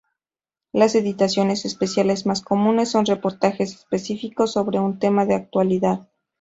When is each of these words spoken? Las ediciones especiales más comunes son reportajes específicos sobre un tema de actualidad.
Las 0.73 0.95
ediciones 0.95 1.63
especiales 1.63 2.25
más 2.25 2.41
comunes 2.41 2.89
son 2.89 3.05
reportajes 3.05 3.75
específicos 3.75 4.53
sobre 4.53 4.79
un 4.79 4.97
tema 4.97 5.27
de 5.27 5.35
actualidad. 5.35 6.07